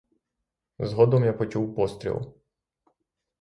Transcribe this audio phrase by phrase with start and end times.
[0.79, 2.33] Згодом я почув постріл.